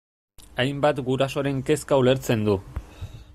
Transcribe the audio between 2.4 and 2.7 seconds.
du.